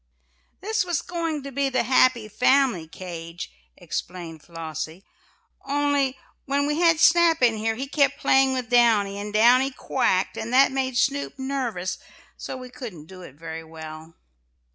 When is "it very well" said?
13.21-14.15